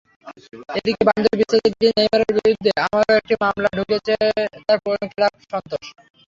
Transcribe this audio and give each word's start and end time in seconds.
এদিকে, 0.77 1.03
বান্ধবী-বিচ্ছেদের 1.07 1.73
দিনই 1.73 1.93
নেইমারের 1.97 2.31
বিরুদ্ধে 2.37 2.71
আরও 2.85 3.13
একটি 3.19 3.33
মামলা 3.41 3.69
ঠুকেছে 3.77 4.13
তাঁর 4.59 4.79
পুরোনো 4.83 5.07
ক্লাব 5.13 5.33
সান্তোস। 5.43 5.85